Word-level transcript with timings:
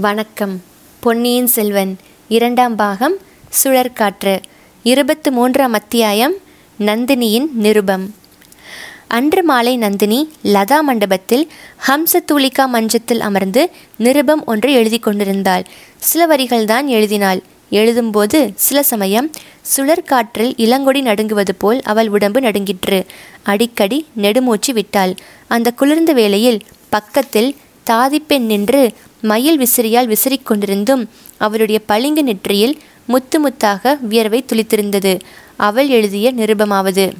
வணக்கம். 0.00 0.62
பொன்னியின் 1.00 1.46
செல்வன் 1.46 1.98
இரண்டாம் 2.28 2.76
பாகம் 2.76 3.14
சுழற்காற்று 3.64 4.40
இருபத்து 4.82 5.32
மூன்றாம் 5.32 5.72
அத்தியாயம் 5.72 6.34
நந்தினியின் 6.78 7.46
நிருபம். 7.52 8.14
அன்று 9.08 9.42
மாலை 9.42 9.76
நந்தினி 9.76 10.32
லதா 10.44 10.80
மண்டபத்தில் 10.80 11.50
ஹம்சத்தூலிகா 11.86 12.66
மஞ்சத்தில் 12.66 13.20
அமர்ந்து 13.20 13.70
நிருபம் 13.96 14.44
ஒன்று 14.46 14.72
எழுதி 14.72 14.98
கொண்டிருந்தாள். 14.98 15.64
சில 15.96 16.36
வரிகள்தான் 16.36 16.86
எழுதினாள். 16.86 17.42
எழுதும்போது 17.70 18.52
சில 18.54 18.82
சமயம் 18.82 19.30
சுழற்காற்றில் 19.76 20.52
இளங்கொடி 20.56 21.02
நடுங்குவது 21.02 21.52
போல் 21.58 21.80
அவள் 21.82 22.08
உடம்பு 22.08 22.40
நடுங்கிற்று. 22.40 23.06
அடிக்கடி 23.42 24.06
நெடுமூச்சு 24.16 24.72
விட்டாள். 24.72 25.14
அந்த 25.48 25.70
குளிர்ந்த 25.70 26.12
வேளையில் 26.12 26.60
பக்கத்தில் 26.88 27.56
தாதிப்பெண் 27.90 28.38
நின்று 28.38 28.92
மயில் 29.20 29.58
விசிறியால் 29.58 30.06
விசிறிக் 30.06 30.50
கொண்டிருந்தும் 30.50 31.08
அவளுடைய 31.36 31.80
பளிங்கு 31.86 32.22
நெற்றியில் 32.22 32.78
முத்து 33.06 33.48
முத்தாக 33.48 33.98
வியர்வை 34.00 34.44
துளித்திருந்தது. 34.46 35.20
அவள் 35.56 35.88
எழுதிய 35.88 36.32
நிருபமாவது. 36.34 37.12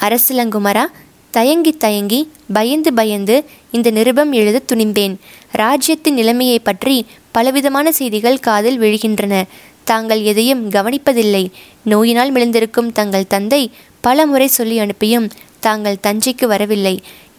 அரசிலங்குமரா 0.00 0.84
தயங்கி 1.30 1.72
தயங்கி 1.72 2.30
பயந்து 2.52 2.92
பயந்து 2.92 3.44
இந்த 3.70 3.90
நிருபம் 3.90 4.32
எழுத 4.32 4.62
துணிந்தேன். 4.72 5.16
ராஜ்யத்தின் 5.50 6.14
நிலைமையை 6.14 6.58
பற்றி 6.58 7.06
பலவிதமான 7.32 7.92
செய்திகள் 7.92 8.38
காதில் 8.38 8.80
விழுகின்றன. 8.80 9.42
தாங்கள் 9.84 10.22
எதையும் 10.22 10.70
கவனிப்பதில்லை. 10.70 11.50
நோயினால் 11.82 12.32
மிளந்திருக்கும் 12.32 12.92
தங்கள் 12.92 13.26
தந்தை 13.26 13.70
பல 14.00 14.26
முறை 14.26 14.46
சொல்லி 14.46 14.78
அனுப்பியும் 14.78 15.30
தாங்கள் 15.66 16.02
தஞ்சைக்கு 16.06 16.46
வரவில்லை. 16.52 16.94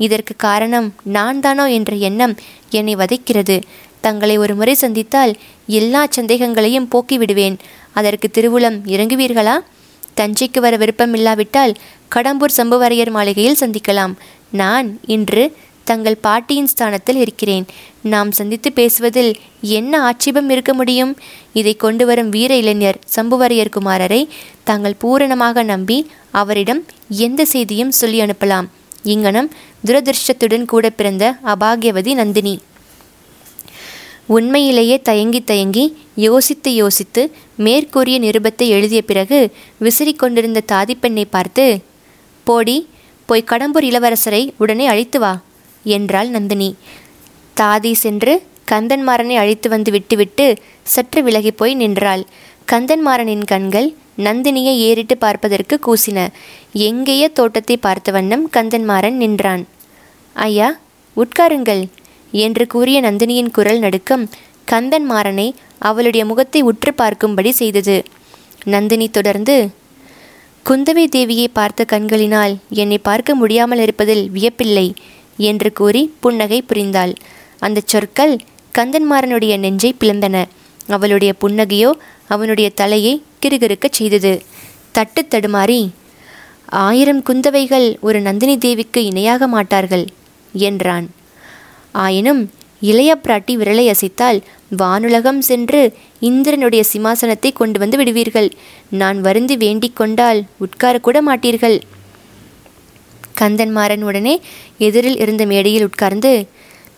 இதற்கு 0.06 0.34
காரணம் 0.38 0.88
நான் 1.18 1.40
தானோ 1.40 1.66
என்ற 1.78 1.92
எண்ணம் 2.08 2.34
என்னை 2.70 2.94
வதைக்கிறது. 2.96 3.58
தங்களை 4.06 4.36
ஒரு 4.44 4.54
முறை 4.56 4.74
சந்தித்தால் 4.74 5.34
எல்லா 5.80 6.02
சந்தேகங்களையும் 6.18 6.90
போக்கிவிடுவேன் 6.94 7.55
அதற்கு 7.99 8.27
திருவுளம் 8.30 8.77
இறங்குவீர்களா? 8.94 9.55
தஞ்சைக்கு 10.20 10.60
வர 10.66 10.74
விருப்பம் 10.82 11.14
இல்லாவிட்டால் 11.14 11.74
கடம்பூர் 12.16 12.58
சம்புவரையர் 12.58 13.16
மாளிகையில் 13.18 13.62
சந்திக்கலாம். 13.64 14.14
நான் 14.62 14.90
இன்று 15.16 15.44
தங்கள் 15.86 16.18
பாட்டியின் 16.26 16.70
ஸ்தானத்தில் 16.74 17.16
இருக்கிறேன். 17.16 17.66
நாம் 18.14 18.32
சந்தித்து 18.32 18.72
பேசுவதில் 18.72 19.32
என்ன 19.62 20.02
ஆட்சேபம் 20.02 20.50
இருக்க 20.50 20.74
முடியும்? 20.74 21.12
இதை 21.54 21.76
கொண்டு 21.76 22.05
வரும் 22.05 22.30
வீர 22.30 22.58
இளைஞர் 22.58 23.00
சம்புவரையர் 23.16 23.76
குமாரரை 23.77 24.22
தாங்கள் 24.64 25.00
பூரணமாக 25.00 25.64
நம்பி 25.64 25.98
அவரிடம் 26.32 26.82
எந்த 27.08 27.46
செய்தியும் 27.46 27.92
சொல்லி 27.92 28.22
அனுப்பலாம். 28.22 28.70
இங்கனம் 29.04 29.52
துரதிருஷ்டத்துடன் 29.86 30.66
கூட 30.66 30.90
பிறந்த 30.90 31.26
அபாகியவதி 31.54 32.14
நந்தினி. 32.14 32.55
உண்மையிலேயே 34.27 34.96
தயங்கி 35.02 35.42
தயங்கி 35.44 35.84
யோசித்து 36.16 36.74
யோசித்து 36.74 37.24
மேற்கூறிய 37.55 38.20
நிருபத்தை 38.20 38.68
எழுதிய 38.68 39.02
பிறகு 39.02 39.40
விசிறிக்கொண்டிருந்த 39.84 40.64
தாதிப்பெண்ணை 40.72 41.26
பார்த்து 41.30 41.66
போடி 42.44 42.77
போய் 43.26 43.49
கடம்பூர் 43.52 43.86
இளவரசரை 43.90 44.42
உடனே 44.58 44.88
அழைத்து 44.88 45.20
வா. 45.20 45.34
என்றாள் 45.98 46.30
நந்தினி. 46.30 46.70
தாதி 47.58 47.91
சென்று 47.94 48.34
கந்தன்மாறனை 48.72 49.36
அழைத்து 49.36 49.68
வந்து 49.70 49.92
விட்டுவிட்டு 49.92 50.46
சற்று 50.84 51.22
விலகிப் 51.24 51.58
போய் 51.58 51.76
நின்றாள். 51.76 52.24
கந்தன்மாறனின் 52.72 53.46
கண்கள் 53.46 53.90
நந்தினியை 54.18 54.74
ஏறிட்டு 54.88 55.18
பார்ப்பதற்கு 55.18 55.76
கூசின. 55.88 56.20
எங்கேய 56.72 57.24
தோட்டத்தை 57.30 57.77
பார்த்த 57.77 58.12
வண்ணம் 58.12 58.46
கந்தன்மாறன் 58.54 59.18
நின்றான். 59.24 59.64
ஐயா 60.36 60.70
உட்காருங்கள் 61.18 61.84
என்று 62.32 62.68
கூறிய 62.68 63.02
நந்தினியின் 63.02 63.52
குரல் 63.52 63.80
நடுக்கம் 63.80 64.24
கந்தன்மாறனை 64.72 65.47
அவளுடைய 65.80 66.25
முகத்தை 66.25 66.62
உற்று 66.62 66.92
பார்க்கும்படி 66.97 67.50
செய்தது. 67.50 67.97
நந்தினி 68.64 69.08
தொடர்ந்து 69.09 69.56
குந்தவை 70.66 71.06
தேவியை 71.16 71.48
பார்த்த 71.54 71.82
கண்களினால் 71.86 72.54
என்னை 72.70 72.98
பார்க்க 72.98 73.36
முடியாமல் 73.36 73.80
இருப்பதில் 73.80 74.24
வியப்பில்லை. 74.34 74.88
என்று 75.38 75.73
கூறி 75.73 76.01
புன்னகை 76.19 76.59
புரிந்தாள். 76.69 77.13
அந்த 77.59 77.81
சொற்கள் 77.85 78.35
கந்தன்மாறனுடைய 78.73 79.57
நெஞ்சை 79.57 79.96
பிளந்தன. 80.00 80.46
அவளுடைய 80.88 81.34
புன்னகையோ 81.41 81.91
அவனுடைய 82.28 82.69
தலையை 82.69 83.13
கிறுகிறுக்கச் 83.41 83.97
செய்தது. 84.00 84.34
தட்டு 84.91 85.22
தடுமாறி 85.29 85.79
ஆயிரம் 86.66 87.23
குந்தவைகள் 87.23 87.88
ஒரு 88.00 88.19
நந்தினி 88.22 88.57
தேவிக்கு 88.57 89.06
இணையாக 89.06 89.47
மாட்டார்கள் 89.47 90.06
என்றான். 90.53 91.07
ஆயினும் 91.91 92.41
இளைய 92.81 93.12
பிராட்டி 93.23 93.53
விரலை 93.62 93.85
அசைத்தால் 93.91 94.40
வானுலகம் 94.78 95.40
சென்று 95.40 95.81
இந்திரனுடைய 96.19 96.84
சிம்மாசனத்தை 96.94 97.52
கொண்டு 97.53 97.79
வந்து 97.79 97.97
விடுவீர்கள். 97.97 98.50
நான் 98.90 99.22
வருந்தி 99.22 99.57
வேண்டிக் 99.57 99.96
கொண்டால் 99.96 100.44
உட்காரக்கூட 100.66 101.19
மாட்டீர்கள் 101.28 101.78
கந்தன்மாறன் 103.41 104.03
உடனே 104.09 104.35
எதிரில் 104.78 105.18
இருந்த 105.18 105.44
மேடையில் 105.46 105.88
உட்கார்ந்து 105.88 106.31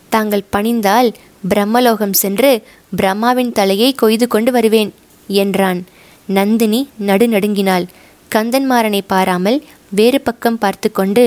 தாங்கள் 0.09 0.49
பணிந்தால் 0.55 1.09
பிரம்மலோகம் 1.49 2.15
சென்று 2.21 2.51
பிரம்மாவின் 2.97 3.51
தலையை 3.51 3.89
கொய்து 3.93 4.25
கொண்டு 4.27 4.51
வருவேன் 4.51 4.91
என்றான். 5.27 5.79
நந்தினி 6.27 6.79
நடுநடுங்கினாள். 7.09 7.85
கந்தன்மாறனை 8.31 9.01
பாராமல் 9.07 9.59
வேறு 9.89 10.19
பக்கம் 10.21 10.57
பார்த்து 10.57 10.89
கொண்டு 10.91 11.25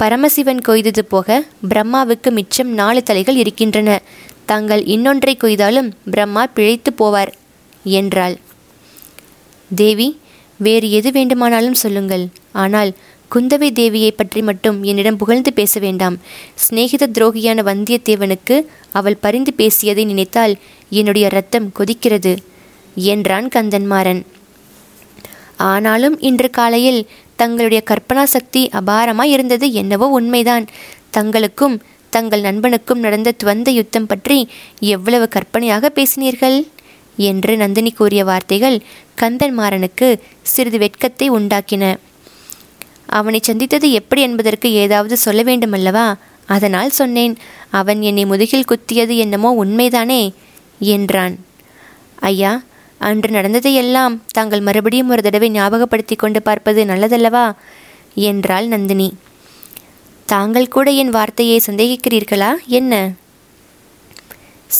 பரமசிவன் 0.00 0.60
கொய்தது 0.60 1.02
போக 1.04 1.28
பிரம்மாவுக்கு 1.68 2.30
மிச்சம் 2.30 2.70
நாலு 2.80 3.00
தலைகள் 3.02 3.36
இருக்கின்றன. 3.36 3.90
தாங்கள் 4.50 4.82
இன்னொன்றை 4.94 5.34
கொய்தாலும் 5.36 5.88
பிரம்மா 6.10 6.42
பிழைத்து 6.54 6.90
போவார் 7.00 7.32
என்றாள். 7.84 8.34
தேவி 9.70 10.08
வேறு 10.60 10.88
எது 10.90 11.10
வேண்டுமானாலும் 11.10 11.80
சொல்லுங்கள். 11.82 12.24
ஆனால் 12.62 12.90
குந்தவை 13.32 13.68
தேவியை 13.78 14.10
பற்றி 14.14 14.40
மட்டும் 14.42 14.78
என்னிடம் 14.82 15.18
புகழ்ந்து 15.20 15.50
பேச 15.52 15.80
வேண்டாம். 15.80 16.16
சிநேகித 16.62 17.08
துரோகியான 17.16 17.58
வந்தியத்தேவனுக்கு 17.68 18.56
அவள் 18.92 19.22
பரிந்து 19.24 19.52
பேசியதை 19.52 20.04
நினைத்தால் 20.04 20.54
என்னுடைய 20.90 21.26
ரத்தம் 21.28 21.68
கொதிக்கிறது 21.78 22.32
என்றான் 23.12 23.48
கந்தன்மாறன். 23.48 24.20
ஆனாலும் 25.70 26.16
இன்று 26.20 26.50
காலையில் 26.50 27.00
தங்களுடைய 27.36 27.80
கற்பனா 27.90 28.24
சக்தி 28.34 28.62
அபாரமாய் 28.80 29.32
இருந்தது 29.36 29.66
என்னவோ 29.72 30.06
உண்மைதான். 30.18 30.66
தங்களுக்கும் 31.16 31.76
தங்கள் 32.12 32.46
நண்பனுக்கும் 32.48 33.02
நடந்த 33.06 33.34
துவந்த 33.40 33.70
யுத்தம் 33.70 34.06
பற்றி 34.06 34.38
எவ்வளவு 34.94 35.26
கற்பனையாக 35.28 35.90
பேசினீர்கள்? 35.94 36.58
என்று 37.18 37.52
நந்தினி 37.56 37.90
கூறிய 37.92 38.22
வார்த்தைகள் 38.24 38.76
கந்தன்மாறனுக்கு 39.20 40.08
சிறிது 40.52 40.78
வெட்கத்தை 40.78 41.26
உண்டாக்கின. 41.30 41.84
அவனை 43.12 43.40
சந்தித்தது 43.42 43.92
எப்படி 43.92 44.20
என்பதற்கு 44.22 44.72
ஏதாவது 44.72 45.16
சொல்ல 45.16 45.40
வேண்டுமல்லவா? 45.42 46.06
அதனால் 46.46 46.90
சொன்னேன் 46.90 47.34
அவன் 47.70 48.00
என்னை 48.02 48.24
முதுகில் 48.24 48.68
குத்தியது 48.68 49.16
என்னமோ 49.16 49.50
உண்மைதானே? 49.64 50.22
என்றான். 50.78 51.34
ஐயா 52.14 52.52
அன்று 52.98 53.30
நடந்ததையெல்லாம் 53.30 54.14
தாங்கள் 54.30 54.60
மறுபடியும் 54.60 55.08
ஒரு 55.08 55.22
தடவை 55.22 55.50
ஞாபகப்படுத்தி 55.50 56.16
கொண்டு 56.16 56.42
பார்ப்பது 56.42 56.84
நல்லதல்லவா? 56.84 57.46
என்றாள் 58.14 58.66
நந்தினி. 58.66 59.08
தாங்கள் 60.26 60.68
கூட 60.68 60.90
என் 60.90 61.08
வார்த்தையை 61.08 61.60
சந்தேகிக்கிறீர்களா? 61.66 62.50
என்ன? 62.66 63.12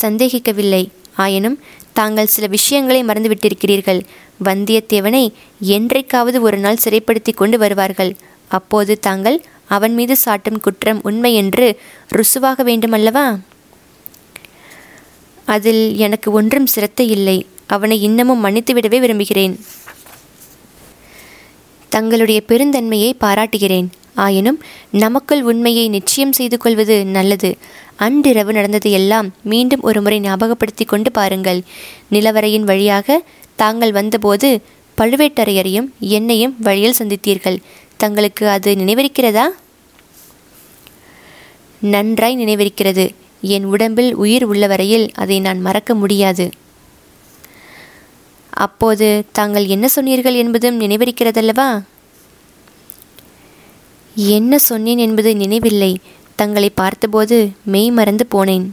சந்தேகிக்கவில்லை. 0.03 0.85
ஆயினும் 1.17 1.61
தாங்கள் 1.93 2.33
சில 2.35 2.47
விஷயங்களை 2.47 3.01
மறந்துவிட்டிருக்கிறீர்கள். 3.05 4.01
வந்தியத்தேவனை 4.45 5.25
என்றைக்காவது 5.61 6.41
ஒரு 6.41 6.59
நாள் 6.59 6.83
சிறைப்படுத்தி 6.85 7.33
கொண்டு 7.35 7.59
வருவார்கள். 7.59 8.13
அப்போது 8.49 8.99
தாங்கள் 8.99 9.39
அவன் 9.67 9.95
மீது 9.95 10.17
சாட்டும் 10.25 10.61
குற்றம் 10.61 11.01
உண்மை 11.03 11.35
என்று 11.35 11.67
ருசுவாக 12.11 12.65
வேண்டுமல்லவா? 12.65 13.27
அதில் 15.47 15.97
எனக்கு 15.97 16.33
ஒன்றும் 16.33 16.67
சிரத்தை 16.67 17.07
இல்லை. 17.09 17.39
அவனை 17.67 18.03
இன்னமும் 18.03 18.45
மன்னித்துவிடவே 18.45 18.99
விரும்புகிறேன். 19.01 19.55
தங்களுடைய 21.89 22.43
பெருந்தன்மையை 22.49 23.11
பாராட்டுகிறேன். 23.19 23.89
ஆயினும் 24.15 24.59
நமக்குள் 24.91 25.43
உண்மையை 25.43 25.89
நிச்சயம் 25.89 26.33
செய்து 26.33 26.57
கொள்வது 26.59 26.97
நல்லது. 27.07 27.51
அன்றிரவு 27.97 28.53
நடந்தது 28.53 28.91
எல்லாம் 28.91 29.29
மீண்டும் 29.43 29.83
ஒரு 29.83 30.03
முறை 30.03 30.21
ஞாபகப்படுத்தி 30.21 30.85
கொண்டு 30.85 31.13
பாருங்கள். 31.13 31.61
நிலவரையின் 32.13 32.69
வழியாக 32.71 33.19
தாங்கள் 33.57 33.93
வந்தபோது 33.93 34.63
பழுவேட்டரையரையும் 34.97 35.89
என்னையும் 35.99 36.57
வழியில் 36.61 36.95
சந்தித்தீர்கள். 36.99 37.59
தங்களுக்கு 37.97 38.49
அது 38.49 38.75
நினைவிருக்கிறதா? 38.75 39.45
நன்றாய் 41.81 42.37
நினைவிருக்கிறது. 42.37 43.15
என் 43.41 43.65
உடம்பில் 43.65 44.15
உயிர் 44.15 44.45
உள்ளவரையில் 44.45 45.13
அதை 45.15 45.41
நான் 45.41 45.61
மறக்க 45.61 45.95
முடியாது. 45.95 46.51
அப்போது 48.51 49.25
தாங்கள் 49.33 49.67
என்ன 49.67 49.89
சொன்னீர்கள் 49.89 50.35
என்பதும் 50.35 50.81
நினைவிருக்கிறதல்லவா? 50.81 51.83
என்ன 54.15 54.59
சொன்னேன் 54.59 54.99
என்பது 54.99 55.37
நினைவில்லை. 55.37 56.01
தங்களை 56.37 56.71
பார்த்தபோது 56.71 57.51
மெய் 57.65 57.91
மறந்து 57.91 58.27
போனேன். 58.31 58.71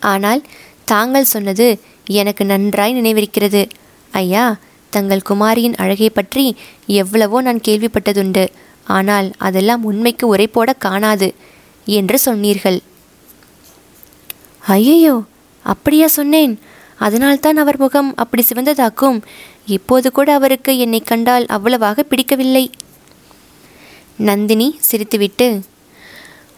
ஆனால் 0.00 0.42
தாங்கள் 0.84 1.24
சொன்னது 1.24 1.80
எனக்கு 2.06 2.44
நன்றாய் 2.44 2.94
நினைவிருக்கிறது. 2.94 3.68
ஐயா 4.12 4.56
தங்கள் 4.90 5.26
குமாரியின் 5.28 5.74
அழகை 5.74 6.10
பற்றி 6.10 6.56
எவ்வளவோ 6.86 7.40
நான் 7.40 7.66
கேள்விப்பட்டதுண்டு. 7.68 8.48
ஆனால் 8.84 9.32
அதெல்லாம் 9.38 9.84
உண்மைக்கு 9.84 10.36
உரைப்போட 10.36 10.70
காணாது 10.78 11.34
என்று 11.86 12.18
சொன்னீர்கள். 12.18 12.78
ஐயையோ 14.60 15.22
அப்படியா 15.62 16.06
சொன்னேன். 16.06 16.58
அதனால்தான் 16.96 17.56
அவர் 17.56 17.78
முகம் 17.78 18.14
அப்படி 18.16 18.44
சிவந்ததாக்கும். 18.48 19.22
இப்போது 19.66 20.12
கூட 20.12 20.34
அவருக்கு 20.34 20.78
என்னை 20.78 21.00
கண்டால் 21.00 21.46
அவ்வளவாக 21.46 22.02
பிடிக்கவில்லை. 22.02 22.70
நந்தினி 24.16 24.78
சிரித்துவிட்டு 24.90 25.60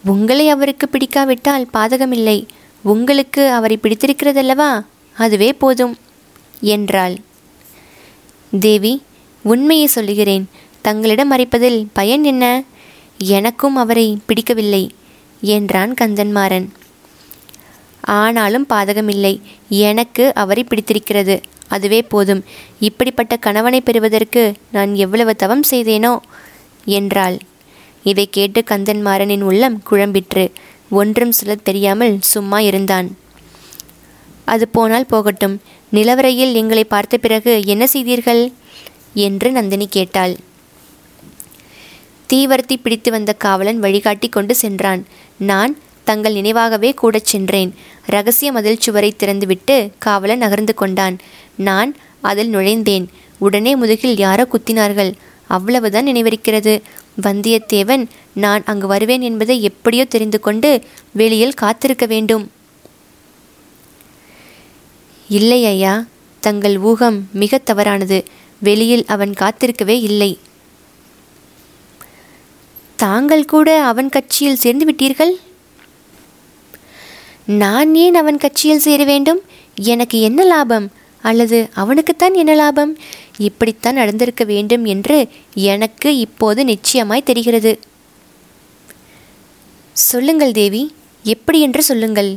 உங்களை 0.05 0.49
அவருக்கு 0.49 0.89
பிடிக்காவிட்டால் 0.89 1.69
பாதகமில்லை. 1.73 2.47
உங்களுக்கு 2.83 3.51
அவரை 3.51 3.79
பிடித்திருக்கிறதல்லவா? 3.83 4.83
அதுவே 5.19 5.53
போதும் 5.53 5.95
என்றாள். 6.61 7.17
தேவி 8.61 9.03
உண்மையை 9.45 9.87
சொல்லுகிறேன். 9.87 10.45
தங்களிடம் 10.83 11.33
மறைப்பதில் 11.33 11.87
பயன் 11.93 12.25
என்ன? 12.25 12.45
எனக்கும் 13.19 13.77
அவரை 13.77 14.19
பிடிக்கவில்லை 14.27 14.91
என்றான் 15.41 15.95
கந்தன்மாறன். 16.01 16.67
ஆனாலும் 18.01 18.67
பாதகமில்லை. 18.69 19.41
எனக்கு 19.69 20.35
அவரை 20.35 20.65
பிடித்திருக்கிறது. 20.65 21.41
அதுவே 21.69 22.03
போதும். 22.03 22.45
இப்படிப்பட்ட 22.81 23.37
கணவனை 23.37 23.81
பெறுவதற்கு 23.81 24.55
நான் 24.73 24.95
எவ்வளவு 24.95 25.37
தவம் 25.37 25.65
செய்தேனோ 25.71 26.13
என்றாள். 26.85 27.37
இதை 28.05 28.29
கேட்டு 28.31 28.61
கந்தன்மாறனின் 28.71 29.41
உள்ளம் 29.41 29.83
குழம்பிற்று. 29.91 30.45
ஒன்றும் 30.91 31.33
சொல்ல 31.33 31.55
தெரியாமல் 31.55 32.15
சும்மா 32.21 32.61
இருந்தான். 32.61 33.09
அது 34.49 34.69
போனால் 34.69 35.07
போகட்டும். 35.07 35.61
நிலவரையில் 35.93 36.53
எங்களை 36.53 36.85
பார்த்த 36.85 37.17
பிறகு 37.17 37.53
என்ன 37.67 37.87
செய்தீர்கள்? 37.87 38.43
என்று 39.15 39.51
நந்தினி 39.51 39.87
கேட்டாள். 39.89 40.35
தீவர்த்தி 42.29 42.77
பிடித்து 42.83 43.11
வந்த 43.11 43.33
காவலன் 43.33 43.79
வழிகாட்டி 43.79 44.29
கொண்டு 44.29 44.55
சென்றான். 44.55 45.07
நான் 45.37 45.73
தங்கள் 46.05 46.35
நினைவாகவே 46.35 46.91
கூடச் 46.95 47.31
சென்றேன். 47.33 47.75
ரகசிய 48.07 48.53
மதில் 48.53 48.81
சுவரை 48.81 49.11
திறந்துவிட்டு 49.13 49.77
காவலன் 49.99 50.39
நகர்ந்து 50.39 50.75
கொண்டான். 50.75 51.17
நான் 51.57 51.97
அதில் 52.21 52.55
நுழைந்தேன். 52.55 53.07
உடனே 53.39 53.73
முதுகில் 53.77 54.17
யாரோ 54.17 54.45
குத்தினார்கள். 54.53 55.13
அவ்வளவுதான் 55.47 56.07
நினைவிருக்கிறது. 56.07 56.75
வந்தியத்தேவன் 57.23 58.05
நான் 58.33 58.63
அங்கு 58.65 58.87
வருவேன் 58.87 59.21
என்பதை 59.21 59.63
எப்படியோ 59.63 60.05
தெரிந்து 60.05 60.41
கொண்டு 60.41 60.71
வெளியில் 61.13 61.55
காத்திருக்க 61.55 62.07
வேண்டும். 62.07 62.45
இல்லை 65.29 65.67
ஐயா 65.67 66.05
தங்கள் 66.41 66.79
ஊகம் 66.79 67.29
மிக 67.33 67.59
தவறானது. 67.59 68.25
வெளியில் 68.61 69.05
அவன் 69.07 69.31
காத்திருக்கவே 69.31 69.97
இல்லை. 70.01 70.39
தாங்கள் 72.97 73.45
கூட 73.45 73.83
அவன் 73.85 74.09
கட்சியில் 74.09 74.57
சேர்ந்து 74.57 74.85
விட்டீர்கள்? 74.93 75.33
நான் 77.45 77.95
ஏன் 77.95 78.15
அவன் 78.15 78.37
கட்சியில் 78.37 78.79
சேர 78.79 79.05
வேண்டும்? 79.05 79.41
எனக்கு 79.75 80.21
என்ன 80.21 80.45
லாபம்? 80.45 80.91
அல்லது 81.23 81.69
அவனுக்குத்தான் 81.75 82.35
என்ன 82.35 82.55
லாபம்? 82.55 82.97
இப்படித்தான் 83.39 83.95
நடந்திருக்க 83.95 84.45
வேண்டும் 84.45 84.85
என்று 84.85 85.29
எனக்கு 85.55 86.17
இப்போது 86.17 86.65
நிச்சயமாய் 86.65 87.23
தெரிகிறது. 87.23 87.79
சொல்லுங்கள் 89.93 90.53
தேவி 90.53 90.95
எப்படி 91.23 91.61
என்று 91.61 91.83
சொல்லுங்கள். 91.83 92.37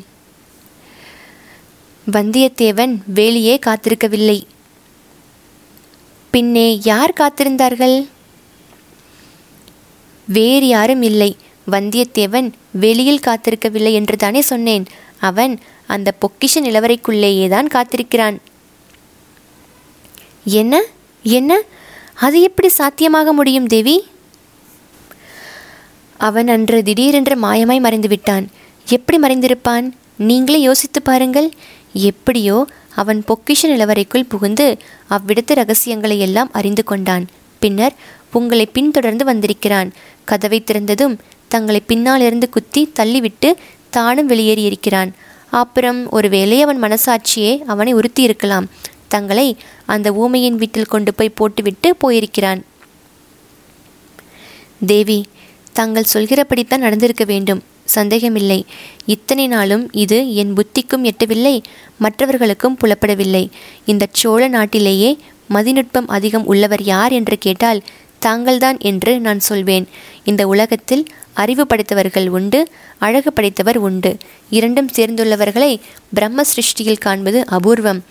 வந்தியத்தேவன் 2.07 2.97
வேலியே 3.15 3.59
காத்திருக்கவில்லை. 3.65 4.43
பின்னே 6.31 6.79
யார் 6.83 7.13
காத்திருந்தார்கள்? 7.19 8.07
வேறு 10.27 10.67
யாரும் 10.67 11.01
இல்லை. 11.01 11.37
வந்தியத்தேவன் 11.71 12.51
வெளியில் 12.71 13.19
காத்திருக்கவில்லை 13.19 13.91
என்று 13.91 14.17
தானே 14.17 14.41
சொன்னேன். 14.41 14.85
அவன் 15.19 15.59
அந்த 15.87 16.13
பொக்கிஷ 16.21 16.59
நிலவரைக்குள்ளேயே 16.59 17.47
தான் 17.47 17.67
காத்திருக்கிறான். 17.67 18.37
என்ன? 20.43 20.83
என்ன? 21.23 21.61
அது 22.13 22.41
எப்படி 22.41 22.69
சாத்தியமாக 22.69 23.33
முடியும் 23.33 23.67
தேவி? 23.67 24.07
அவன் 26.17 26.47
அன்று 26.47 26.83
திடீரென்று 26.83 27.35
மாயமாய் 27.35 27.79
மறைந்து 27.79 28.07
விட்டான் 28.07 28.49
எப்படி 28.85 29.17
மறைந்திருப்பான்? 29.19 29.91
நீங்களே 30.17 30.61
யோசித்து 30.61 31.01
பாருங்கள். 31.01 31.51
எப்படியோ 31.93 32.67
அவன் 32.95 33.23
பொக்கிஷ 33.27 33.61
நிலவரைக்குள் 33.63 34.29
புகுந்து 34.29 34.77
அவ்விடத்து 35.09 35.53
ரகசியங்களை 35.53 36.19
எல்லாம் 36.19 36.49
அறிந்து 36.51 36.83
கொண்டான். 36.83 37.27
பின்னர் 37.59 37.93
உங்களை 38.31 38.65
பின்தொடர்ந்து 38.65 39.25
வந்திருக்கிறான். 39.25 39.93
கதவை 40.25 40.63
திறந்ததும் 40.65 41.17
தங்களை 41.47 41.81
பின்னாலிருந்து 41.87 42.49
குத்தி 42.49 42.91
தள்ளிவிட்டு 42.99 43.53
தானும் 43.89 44.29
வெளியேறியிருக்கிறான். 44.29 45.11
அப்புறம் 45.49 46.09
ஒருவேளை 46.09 46.61
அவன் 46.61 46.83
மனசாட்சியே 46.83 47.59
அவனை 47.59 47.93
உறுத்தி 47.93 48.21
இருக்கலாம் 48.21 48.69
தங்களை 49.07 49.57
அந்த 49.85 50.11
ஊமையின் 50.13 50.55
வீட்டில் 50.55 50.85
கொண்டு 50.85 51.13
போய் 51.13 51.29
போட்டுவிட்டு 51.29 51.95
போயிருக்கிறான். 51.95 52.63
தேவி 54.85 55.25
தாங்கள் 55.73 56.11
சொல்கிறபடித்தான் 56.13 56.77
நடந்திருக்க 56.77 57.23
வேண்டும். 57.23 57.63
சந்தேகமில்லை. 57.97 58.59
இத்தனை 59.05 59.45
நாளும் 59.47 59.85
இது 60.03 60.17
என் 60.41 60.53
புத்திக்கும் 60.53 61.03
எட்டவில்லை 61.03 61.55
மற்றவர்களுக்கும் 61.97 62.77
புலப்படவில்லை. 62.81 63.43
இந்த 63.85 64.07
சோழ 64.21 64.41
நாட்டிலேயே 64.47 65.11
மதிநுட்பம் 65.49 66.09
அதிகம் 66.17 66.45
உள்ளவர் 66.45 66.83
யார் 66.83 67.11
என்று 67.11 67.37
கேட்டால் 67.37 67.81
தாங்கள்தான் 68.19 68.77
என்று 68.89 69.11
நான் 69.19 69.41
சொல்வேன். 69.49 69.85
இந்த 70.23 70.41
உலகத்தில் 70.47 71.03
அறிவு 71.33 71.63
படைத்தவர்கள் 71.67 72.27
உண்டு 72.37 72.59
அழகு 73.05 73.29
படைத்தவர் 73.33 73.79
உண்டு. 73.87 74.11
இரண்டும் 74.57 74.89
சேர்ந்துள்ளவர்களை 74.97 75.71
பிரம்ம 76.13 76.43
சிருஷ்டியில் 76.53 77.03
காண்பது 77.05 77.39
அபூர்வம். 77.57 78.01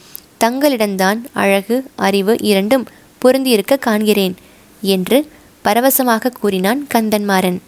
தங்களிடம்தான் 0.44 1.20
அழகு 1.42 1.76
அறிவு 2.08 2.34
இரண்டும் 2.52 2.86
பொருந்தியிருக்க 3.22 3.82
காண்கிறேன் 3.86 4.34
என்று 4.82 5.18
பரவசமாக 5.64 6.32
கூறினான் 6.40 6.80
கந்தன்மாறன். 6.94 7.58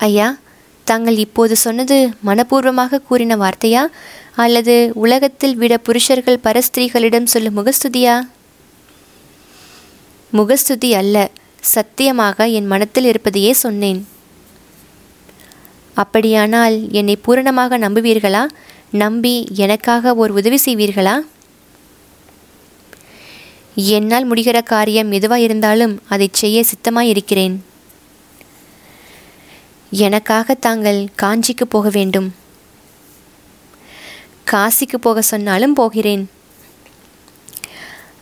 ஐயா 0.00 0.28
தாங்கள் 0.84 1.16
இப்போது 1.16 1.56
சொன்னது 1.56 2.10
மனப்பூர்வமாக 2.26 2.98
கூறின 2.98 3.36
வார்த்தையா? 3.36 3.82
அல்லது 4.34 4.90
உலகத்தில் 4.94 5.56
விட 5.56 5.78
புருஷர்கள் 5.78 6.40
பரஸ்திரீகளிடம் 6.44 7.24
சொல்லும் 7.24 7.56
முகஸ்துதியா? 7.56 8.28
முகஸ்துதி 10.30 10.94
அல்ல 10.94 11.30
சத்தியமாக 11.60 12.46
என் 12.46 12.66
மனத்தில் 12.66 13.04
இருப்பதையே 13.04 13.52
சொன்னேன். 13.52 14.06
அப்படியானால் 15.94 16.92
என்னை 16.92 17.16
பூரணமாக 17.16 17.78
நம்புவீர்களா? 17.78 18.46
நம்பி 18.90 19.46
எனக்காக 19.54 20.14
ஓர் 20.14 20.30
உதவி 20.30 20.58
செய்வீர்களா? 20.64 21.20
என்னால் 23.74 24.32
முடிகிற 24.32 24.62
காரியம் 24.62 25.12
எதுவாக 25.12 25.42
இருந்தாலும் 25.42 26.02
அதை 26.08 26.28
செய்ய 26.32 26.64
சித்தமாயிருக்கிறேன். 26.72 27.56
எனக்காக 29.96 30.54
தாங்கள் 30.54 31.08
காஞ்சிக்கு 31.22 31.64
போக 31.68 31.88
வேண்டும். 31.88 32.34
காசிக்கு 34.50 34.96
போக 35.00 35.22
சொன்னாலும் 35.22 35.72
போகிறேன். 35.72 36.30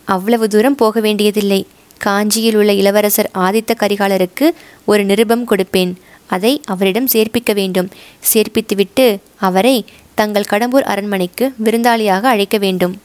அவ்வளவு 0.05 0.47
தூரம் 0.47 0.75
போக 0.75 0.99
வேண்டியதில்லை. 0.99 1.67
காஞ்சியில் 1.97 2.55
உள்ள 2.55 2.73
இளவரசர் 2.73 3.29
ஆதித்த 3.33 3.71
கரிகாலருக்கு 3.79 4.49
ஒரு 4.85 5.05
நிருபம் 5.05 5.47
கொடுப்பேன். 5.47 5.93
அதை 6.27 6.61
அவரிடம் 6.65 7.07
சேர்ப்பிக்க 7.13 7.53
வேண்டும். 7.53 7.89
சேர்ப்பித்துவிட்டு 8.33 9.17
அவரை 9.37 9.85
தங்கள் 10.15 10.49
கடம்பூர் 10.49 10.89
அரண்மனைக்கு 10.93 11.53
விருந்தாளியாக 11.63 12.23
அழைக்க 12.23 12.57
வேண்டும். 12.57 13.01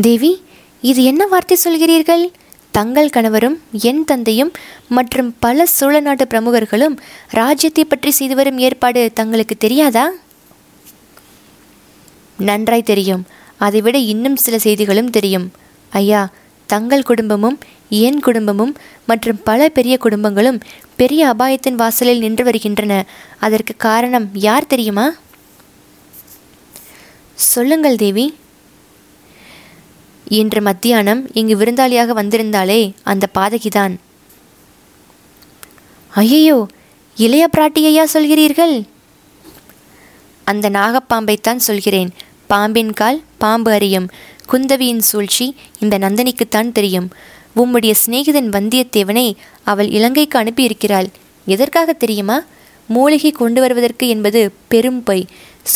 தேவி 0.00 0.44
இது 0.80 1.04
என்ன 1.04 1.26
வார்த்தை 1.26 1.56
சொல்கிறீர்கள்? 1.64 2.32
தங்கள் 2.76 3.10
கணவரும் 3.10 3.56
என் 3.88 4.04
தந்தையும் 4.04 4.50
மற்றும் 4.88 5.36
பல 5.40 5.66
சோழ 5.66 6.00
நாட்டு 6.00 6.24
பிரமுகர்களும் 6.24 6.96
ராஜ்யத்தை 7.30 7.84
பற்றி 7.84 8.10
செய்து 8.10 8.34
வரும் 8.34 8.58
ஏற்பாடு 8.58 9.10
தங்களுக்கு 9.14 9.56
தெரியாதா? 9.56 10.04
நன்றாய் 12.38 12.90
தெரியும். 12.92 13.26
அதைவிட 13.58 13.98
இன்னும் 13.98 14.36
சில 14.36 14.58
செய்திகளும் 14.58 15.10
தெரியும். 15.10 15.52
ஐயா 15.90 16.22
தங்கள் 16.66 17.02
குடும்பமும் 17.02 17.58
என் 17.88 18.20
குடும்பமும் 18.20 18.76
மற்றும் 19.06 19.40
பல 19.44 19.68
பெரிய 19.68 19.98
குடும்பங்களும் 20.04 20.60
பெரிய 20.96 21.34
அபாயத்தின் 21.34 21.80
வாசலில் 21.82 22.18
நின்று 22.18 22.44
வருகின்றன. 22.44 23.04
அதற்கு 23.38 23.74
காரணம் 23.76 24.28
யார் 24.48 24.72
தெரியுமா? 24.72 25.06
சொல்லுங்கள் 27.34 28.02
தேவி. 28.04 28.26
இன்று 30.28 30.62
மத்தியானம் 30.62 31.34
இங்கு 31.34 31.56
விருந்தாளியாக 31.56 32.06
வந்திருந்தாலே 32.06 32.92
அந்த 33.02 33.26
பாதகிதான். 33.34 33.96
ஐயையோ 36.08 36.66
இளைய 37.16 37.48
பிராட்டியையா 37.56 38.04
சொல்கிறீர்கள்? 38.14 38.82
அந்த 40.44 40.70
நாகப்பாம்பைத்தான் 40.70 41.56
சொல்கிறேன். 41.56 42.10
பாம்பின் 42.46 42.92
கால் 42.92 43.22
பாம்பு 43.38 43.72
அறியும் 43.72 44.08
குந்தவியின் 44.52 44.98
சூழ்ச்சி 44.98 45.56
இந்த 45.80 45.98
நந்தினிக்குத்தான் 45.98 46.72
தெரியும். 46.72 47.10
உம்முடைய 47.56 47.94
சிநேகிதன் 48.06 48.48
வந்தியத்தேவனை 48.48 49.34
அவள் 49.64 49.88
இலங்கைக்கு 49.88 50.38
அனுப்பியிருக்கிறாள். 50.38 51.06
எதற்காக 51.46 51.92
தெரியுமா? 51.92 52.44
மூலிகை 52.86 53.30
கொண்டு 53.30 53.60
வருவதற்கு 53.60 54.08
என்பது 54.08 54.52
பெரும் 54.68 55.02
பொய். 55.02 55.26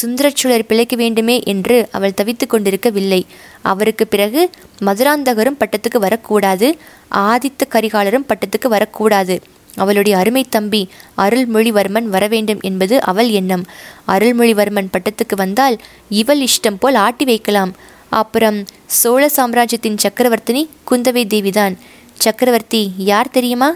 சுந்தரச்சுழர் 0.03 0.67
பிழைக்க 0.67 0.97
வேண்டுமே 0.97 1.41
என்று 1.45 1.89
அவள் 1.93 2.15
தவித்து 2.17 2.47
கொண்டிருக்கவில்லை. 2.47 3.27
அவருக்கு 3.63 4.07
பிறகு 4.07 4.51
மதுராந்தகரும் 4.81 5.59
பட்டத்துக்கு 5.61 5.99
வரக்கூடாது 5.99 6.77
ஆதித்த 7.11 7.63
கரிகாலரும் 7.69 8.27
பட்டத்துக்கு 8.29 8.69
வரக்கூடாது. 8.69 9.43
அவளுடைய 9.77 10.19
அருமை 10.19 10.47
தம்பி 10.51 10.89
அருள்மொழிவர்மன் 11.19 12.03
வரவேண்டும் 12.03 12.59
என்பது 12.61 13.03
அவள் 13.03 13.29
எண்ணம். 13.29 13.67
அருள்மொழிவர்மன் 14.09 14.89
பட்டத்துக்கு 14.93 15.37
வந்தால் 15.37 15.79
இவள் 16.09 16.41
இஷ்டம் 16.41 16.77
போல் 16.81 16.95
ஆட்டி 16.95 17.25
வைக்கலாம். 17.25 17.77
அப்புறம் 18.09 18.65
சோழ 18.87 19.29
சாம்ராஜ்யத்தின் 19.29 19.97
சக்கரவர்த்தினி 20.03 20.69
குந்தவை 20.91 21.27
தேவிதான். 21.27 21.77
சக்கரவர்த்தி 22.15 22.93
யார் 22.97 23.31
தெரியுமா? 23.31 23.75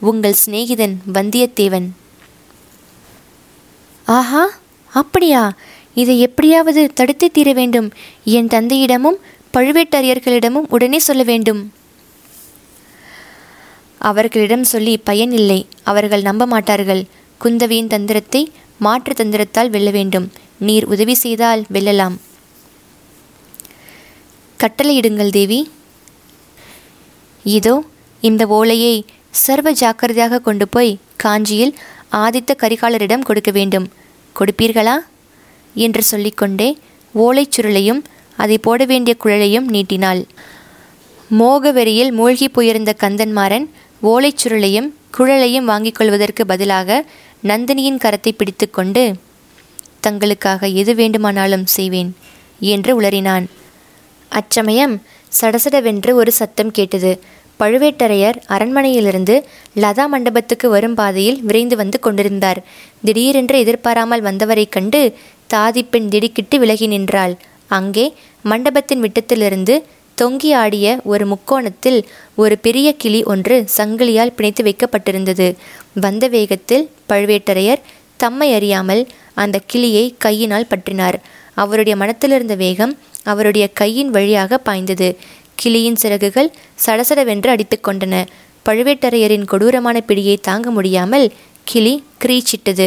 உங்கள் 0.00 0.34
சிநேகிதன் 0.46 0.94
வந்தியத்தேவன். 1.14 1.88
ஆஹா! 4.04 4.48
அப்படியா? 4.92 5.54
இதை 5.94 6.20
எப்படியாவது 6.20 6.92
தடுத்து 6.92 7.30
தீர 7.30 7.52
வேண்டும். 7.52 7.92
என் 8.24 8.46
தந்தையிடமும் 8.46 9.18
பழுவேட்டரையர்களிடமும் 9.54 10.68
உடனே 10.68 10.98
சொல்ல 10.98 11.22
வேண்டும். 11.22 11.72
அவர்களிடம் 13.98 14.64
சொல்லி 14.64 14.96
பயன் 14.96 15.32
இல்லை. 15.32 15.66
அவர்கள் 15.82 16.22
நம்ப 16.22 16.46
மாட்டார்கள். 16.46 17.04
குந்தவியின் 17.44 17.86
தந்திரத்தை 17.86 18.50
மாற்று 18.78 19.24
தந்திரத்தால் 19.24 19.70
வெல்ல 19.70 19.90
வேண்டும். 19.90 20.32
நீர் 20.58 20.84
உதவி 20.84 21.14
செய்தால் 21.14 21.64
வெல்லலாம். 21.72 22.16
கட்டளையிடுங்கள் 24.58 25.30
தேவி. 25.30 25.70
இதோ 27.44 27.84
இந்த 28.20 28.46
ஓலையை 28.46 29.04
சர்வ 29.30 29.72
ஜாக்கிரதையாக 29.72 30.38
கொண்டு 30.38 30.68
போய் 30.68 30.98
காஞ்சியில் 31.16 31.74
ஆதித்த 32.12 32.52
கரிகாலரிடம் 32.58 33.26
கொடுக்க 33.28 33.50
வேண்டும். 33.50 33.88
கொடுப்பீர்களா? 34.38 34.94
என்று 35.74 36.02
சொல்லிக்கொண்டே 36.02 36.78
ஓலைச் 37.14 37.52
சுருளையும் 37.56 38.02
அதை 38.36 38.58
போட 38.58 38.84
வேண்டிய 38.84 39.16
குழலையும் 39.24 39.68
நீட்டினாள். 39.68 40.26
மோகவெறியில் 41.38 42.12
மூழ்கி 42.12 42.48
போயிருந்த 42.48 42.94
கந்தன்மாறன் 43.00 43.66
ஓலைச் 44.02 44.38
சுருளையும் 44.44 44.88
குழலையும் 45.18 45.64
வாங்கிக் 45.64 45.94
கொள்வதற்கு 45.94 46.46
பதிலாக 46.46 47.04
நந்தினியின் 47.44 47.98
கரத்தை 47.98 48.32
பிடித்துக்கொண்டு 48.32 49.14
தங்களுக்காக 50.06 50.72
எது 50.74 50.94
வேண்டுமானாலும் 50.94 51.66
செய்வேன் 51.66 52.16
என்று 52.60 53.00
உளறினான். 53.00 53.46
அச்சமயம் 54.28 55.02
சடசடவென்று 55.40 56.12
ஒரு 56.12 56.32
சத்தம் 56.32 56.70
கேட்டது. 56.70 57.20
பழுவேட்டரையர் 57.62 58.38
அரண்மனையிலிருந்து 58.48 59.44
லதா 59.76 60.06
மண்டபத்துக்கு 60.06 60.68
வரும் 60.68 60.94
பாதையில் 60.94 61.42
விரைந்து 61.42 61.76
வந்து 61.76 61.98
கொண்டிருந்தார். 61.98 62.64
திடீரென்று 63.04 63.58
எதிர்பாராமல் 63.58 64.22
வந்தவரைக் 64.22 64.68
கண்டு 64.68 65.14
தாதிப்பெண் 65.46 66.08
திடுக்கிட்டு 66.08 66.58
விலகி 66.58 66.86
நின்றாள். 66.86 67.34
அங்கே 67.66 68.14
மண்டபத்தின் 68.42 69.00
விட்டத்திலிருந்து 69.00 69.84
தொங்கி 70.22 70.54
ஆடிய 70.54 71.00
ஒரு 71.04 71.26
முக்கோணத்தில் 71.26 72.04
ஒரு 72.34 72.58
பெரிய 72.58 72.92
கிளி 72.92 73.22
ஒன்று 73.22 73.68
சங்கிலியால் 73.76 74.34
பிணைத்து 74.36 74.62
வைக்கப்பட்டிருந்தது. 74.64 75.54
வந்த 75.94 76.28
வேகத்தில் 76.28 76.90
பழுவேட்டரையர் 77.08 77.80
தம்மை 78.16 78.54
அறியாமல் 78.54 79.06
அந்த 79.34 79.60
கிளியை 79.66 80.14
கையினால் 80.18 80.66
பற்றினார். 80.70 81.14
அவருடைய 81.54 81.96
மனத்திலிருந்த 81.96 82.54
வேகம் 82.54 82.98
அவருடைய 83.22 83.68
கையின் 83.72 84.10
வழியாக 84.10 84.58
பாய்ந்தது. 84.58 85.16
கிளியின் 85.62 85.96
சிறகுகள் 85.96 86.52
சடசடவென்று 86.86 87.48
அடித்துக்கொண்டன. 87.54 88.26
பழுவேட்டரையரின் 88.66 89.44
கொடூரமான 89.44 90.02
பிடியை 90.06 90.36
தாங்க 90.40 90.70
முடியாமல் 90.70 91.26
கிளி 91.64 92.04
கிரீச்சிட்டது. 92.24 92.86